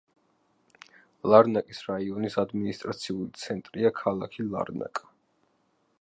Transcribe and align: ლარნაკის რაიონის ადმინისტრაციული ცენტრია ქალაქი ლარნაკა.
ლარნაკის 1.31 1.81
რაიონის 1.89 2.39
ადმინისტრაციული 2.45 3.29
ცენტრია 3.43 3.95
ქალაქი 4.03 4.51
ლარნაკა. 4.57 5.11